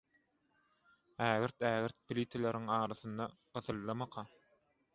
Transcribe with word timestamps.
Ägirt-ägirt 1.25 1.99
plitalaryň 2.13 2.67
arasynda 2.79 3.31
gysyldymyka? 3.59 4.25